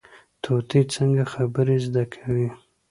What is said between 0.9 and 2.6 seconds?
څنګه خبرې زده کوي؟